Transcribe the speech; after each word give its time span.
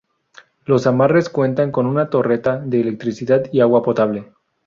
Los 0.65 0.87
amarres 0.87 1.29
cuentan 1.29 1.69
con 1.71 1.85
una 1.85 2.09
torreta 2.09 2.57
de 2.57 2.81
electricidad 2.81 3.43
y 3.51 3.59
agua 3.61 3.83
potable. 3.83 4.31